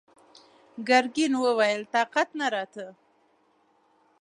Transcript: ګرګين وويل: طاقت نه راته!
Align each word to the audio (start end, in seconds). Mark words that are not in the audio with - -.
ګرګين 0.87 1.33
وويل: 1.43 1.81
طاقت 1.93 2.29
نه 2.39 2.47
راته! 2.53 2.85